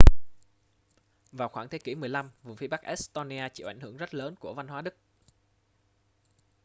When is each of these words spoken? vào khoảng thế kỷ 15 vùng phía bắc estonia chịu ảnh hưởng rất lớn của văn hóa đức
vào 1.31 1.49
khoảng 1.49 1.69
thế 1.69 1.77
kỷ 1.77 1.95
15 1.95 2.31
vùng 2.43 2.55
phía 2.57 2.67
bắc 2.67 2.81
estonia 2.83 3.49
chịu 3.53 3.69
ảnh 3.69 3.79
hưởng 3.79 3.97
rất 3.97 4.13
lớn 4.13 4.35
của 4.39 4.53
văn 4.53 4.67
hóa 4.67 4.81
đức 4.81 4.95